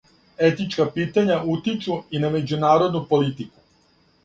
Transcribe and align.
Етичка 0.45 0.85
питања 0.95 1.35
утичу 1.57 1.99
и 2.19 2.23
на 2.25 2.33
међународну 2.39 3.05
политику. 3.15 3.65